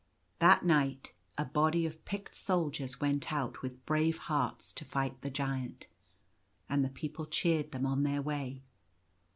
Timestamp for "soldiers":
2.35-2.99